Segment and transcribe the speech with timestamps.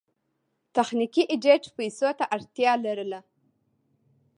[0.75, 3.19] تخنیکي ایډېټ پیسو ته اړتیا لرله.